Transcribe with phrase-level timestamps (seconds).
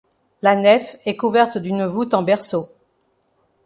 [0.41, 2.69] La nef est couverte d'une voûte en berceau.